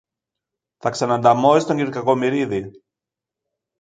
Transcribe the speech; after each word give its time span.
να 0.83 0.89
ξανανταμώσεις 0.89 1.65
τον 1.65 1.77
κυρ 1.77 1.89
Κακομοιρίδη 1.89 2.61